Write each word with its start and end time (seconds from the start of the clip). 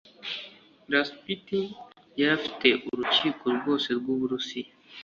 rasputin 0.91 1.65
yari 2.19 2.31
afite 2.37 2.67
urukiko 2.91 3.45
rwose 3.57 3.87
rw'uburusiya 3.99 4.71